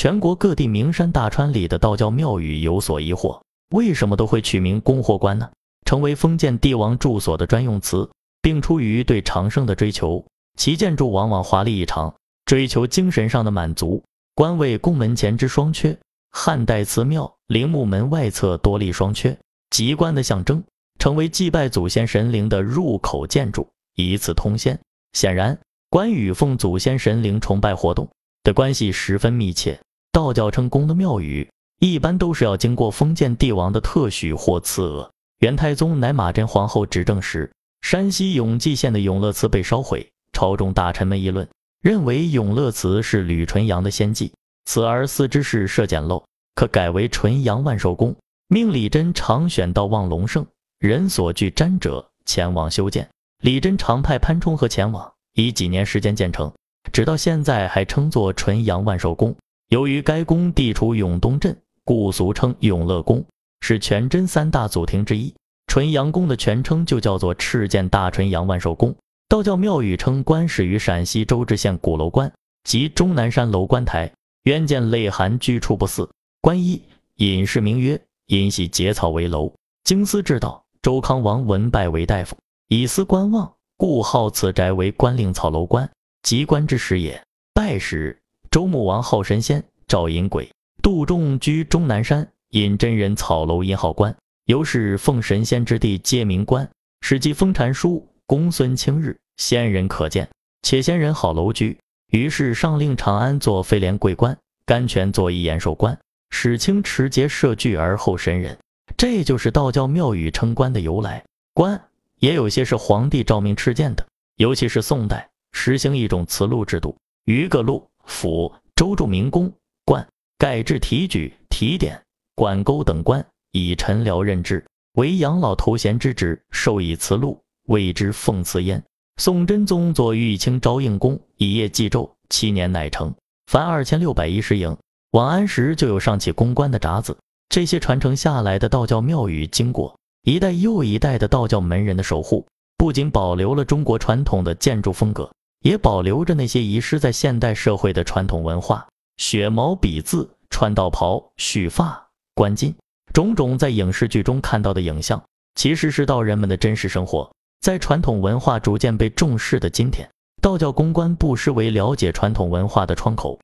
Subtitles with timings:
[0.00, 5.50] 全国各地名山大川里的道教庙宇有所疑惑，为什么都会取名供货观呢？
[5.84, 8.08] 成为封建帝王住所的专用词，
[8.40, 10.24] 并出于对长生的追求，
[10.56, 12.14] 其建筑往往华丽异常，
[12.44, 14.00] 追求精神上的满足。
[14.36, 15.98] 官位宫门前之双阙，
[16.30, 19.36] 汉代祠庙陵墓门外侧多立双阙，
[19.70, 20.62] 极官的象征，
[21.00, 24.78] 成为祭拜祖先神灵的入口建筑，以此通仙。
[25.14, 25.58] 显然，
[25.90, 28.08] 关羽奉祖先神灵崇拜活动
[28.44, 29.76] 的关系十分密切。
[30.12, 31.48] 道教称公的庙宇，
[31.80, 35.10] 一般都是要经过封建帝王的特许或赐额。
[35.40, 37.50] 元太宗乃马真皇后执政时，
[37.82, 41.48] 山西永济县的永乐祠被烧毁，朝中大臣们议论，
[41.80, 44.32] 认为永乐祠是吕纯阳的先祭，
[44.64, 46.24] 此而祀之事设简陋，
[46.56, 48.14] 可改为纯阳万寿宫。
[48.48, 50.44] 命李真常选到望龙胜
[50.80, 53.08] 人所具瞻者前往修建。
[53.42, 56.52] 李真常派潘冲和前往，以几年时间建成，
[56.92, 59.36] 直到现在还称作纯阳万寿宫。
[59.68, 61.54] 由于该宫地处永东镇，
[61.84, 63.24] 故俗称永乐宫，
[63.60, 65.34] 是全真三大祖庭之一。
[65.66, 68.96] 纯阳宫的全称就叫做赤剑大纯阳万寿宫。
[69.28, 72.32] 道教庙宇称观始于陕西周至县鼓楼关
[72.64, 74.10] 及终南山楼观台，
[74.44, 76.08] 渊见内含居处不似。
[76.40, 76.82] 观一
[77.16, 79.52] 隐士名曰因系结草为楼，
[79.84, 82.34] 经思至道，周康王闻拜为大夫，
[82.68, 85.90] 以思观望，故号此宅为观令草楼观，
[86.22, 87.22] 即观之始也。
[87.52, 88.18] 拜时。
[88.50, 90.50] 周穆王号神仙，赵隐鬼，
[90.82, 96.68] 杜仲居终南山，引真人草楼因号观，由是奉神仙之地皆名观。
[97.02, 100.26] 史记封禅书，公孙卿日，仙人可见，
[100.62, 101.78] 且仙人好楼居，
[102.10, 105.98] 于是上令长安作飞廉桂观，甘泉作一延寿观，
[106.30, 108.56] 史清持节设具而后神人。
[108.96, 111.22] 这就是道教庙宇称观的由来。
[111.52, 111.78] 观
[112.18, 117.86] 也有些是皇帝诏命敕建的，尤其是宋代实行一种祠禄制度，于各录。
[118.08, 119.52] 府州著名宫
[119.84, 120.04] 观
[120.38, 122.02] 改制提举提点
[122.34, 124.64] 管沟等官以臣僚任制
[124.94, 128.82] 为养老头衔之职授以词录谓之奉祠焉。
[129.20, 133.12] 宋真宗作玉清昭应宫以业祭咒七年乃成，
[133.46, 134.76] 凡二千六百一十营。
[135.12, 137.16] 王安石就有上起公关的札子。
[137.48, 145.28] 这些传承下来的道教庙宇，经过一代又一代的道教门人的守护，不仅保留了中国传统的建筑风格。
[145.60, 148.86] 也保留着那些遗失在现代社会的传统文化，
[149.16, 152.74] 雪毛笔字、穿道袍、蓄发、冠巾，
[153.12, 155.22] 种种在影视剧中看到的影像，
[155.54, 157.30] 其实是道人们的真实生活。
[157.60, 160.08] 在传统文化逐渐被重视的今天，
[160.40, 163.38] 道教公关不失为了解传统文化的窗口。